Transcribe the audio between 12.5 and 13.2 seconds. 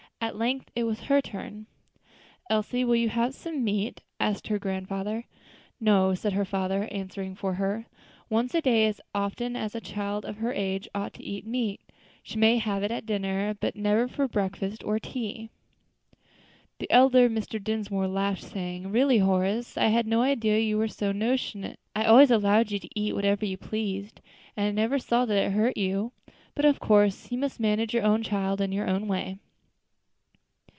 have it at